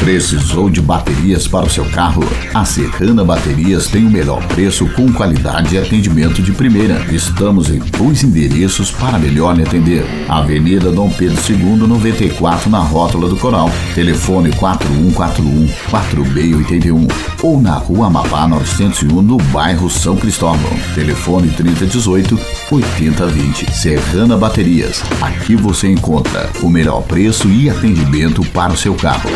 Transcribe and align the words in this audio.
Precisou 0.00 0.70
de 0.70 0.80
baterias 0.80 1.46
para 1.46 1.66
o 1.66 1.70
seu 1.70 1.84
carro? 1.84 2.22
A 2.54 2.64
Serrana 2.64 3.22
Baterias 3.22 3.86
tem 3.86 4.06
o 4.06 4.10
melhor 4.10 4.42
preço 4.48 4.88
com 4.94 5.12
qualidade 5.12 5.74
e 5.74 5.78
atendimento 5.78 6.42
de 6.42 6.52
primeira. 6.52 7.04
Estamos 7.12 7.68
em 7.68 7.78
dois 7.78 8.24
endereços 8.24 8.90
para 8.90 9.18
melhor 9.18 9.60
atender. 9.60 10.02
Avenida 10.26 10.90
Dom 10.90 11.10
Pedro 11.10 11.38
II, 11.46 11.86
94, 11.86 12.70
na 12.70 12.78
Rótula 12.78 13.28
do 13.28 13.36
Coral. 13.36 13.70
Telefone 13.94 14.50
4141 14.52 15.68
4681 15.90 17.06
ou 17.42 17.60
na 17.60 17.74
Rua 17.74 18.06
Amapá 18.06 18.48
901, 18.48 19.20
no 19.20 19.36
bairro 19.36 19.90
São 19.90 20.16
Cristóvão. 20.16 20.70
Telefone 20.94 21.50
3018 21.50 22.38
8020. 22.70 23.70
Serrana 23.70 24.38
Baterias. 24.38 25.02
Aqui 25.20 25.54
você 25.54 25.88
encontra 25.88 26.48
o 26.62 26.70
melhor 26.70 27.02
preço 27.02 27.48
e 27.50 27.68
atendimento 27.68 28.42
para 28.46 28.72
o 28.72 28.76
seu 28.76 28.94
carro. 28.94 29.28